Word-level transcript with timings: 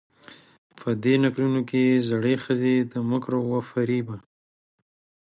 په 0.79 0.87
دې 1.03 1.13
نکلونو 1.23 1.61
کې 1.69 2.01
زړې 2.09 2.35
ښځې 2.43 2.75
د 2.91 2.93
مکرو 3.09 3.39
و 3.49 3.53
فرېبه 3.69 4.17